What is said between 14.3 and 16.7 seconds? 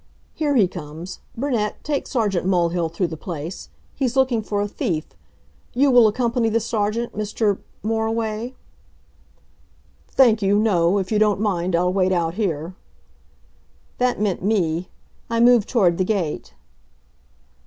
me. I moved toward the gate.